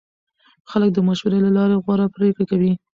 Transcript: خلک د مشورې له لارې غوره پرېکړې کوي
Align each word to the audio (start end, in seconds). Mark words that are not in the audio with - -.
خلک 0.69 0.89
د 0.93 0.99
مشورې 1.07 1.39
له 1.45 1.51
لارې 1.57 1.75
غوره 1.83 2.07
پرېکړې 2.15 2.45
کوي 2.51 2.71